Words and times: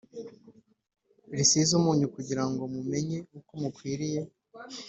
risize 1.35 1.71
umunyu 1.79 2.07
kugira 2.15 2.43
ngo 2.49 2.63
mumenye 2.73 3.17
uko 3.37 3.51
mukwiriye 3.61 4.21